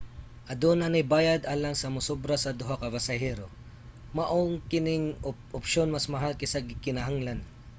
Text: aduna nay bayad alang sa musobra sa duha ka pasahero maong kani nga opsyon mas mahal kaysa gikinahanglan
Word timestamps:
aduna 0.51 0.85
nay 0.93 1.05
bayad 1.13 1.41
alang 1.53 1.75
sa 1.77 1.93
musobra 1.95 2.35
sa 2.39 2.55
duha 2.59 2.75
ka 2.83 2.87
pasahero 2.95 3.47
maong 4.17 4.53
kani 4.71 4.95
nga 5.03 5.13
opsyon 5.59 5.89
mas 5.95 6.05
mahal 6.15 6.31
kaysa 6.39 6.59
gikinahanglan 6.69 7.39